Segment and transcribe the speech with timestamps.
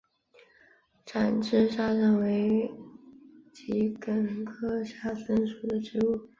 [1.05, 2.67] 展枝沙参为
[3.53, 6.27] 桔梗科沙参属的植物。